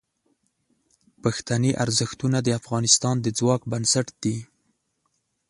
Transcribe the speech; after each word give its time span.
پښتني 1.23 1.71
ارزښتونه 1.83 2.37
د 2.43 2.47
افغانستان 2.59 3.15
د 3.21 3.27
ځواک 3.37 3.61
بنسټ 3.71 4.07
دي. 4.23 4.37